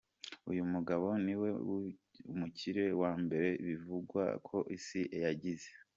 [0.51, 1.49] Uyu mugabo niwe
[2.37, 5.69] mukire wa mbere bivugwa ko isi yagize.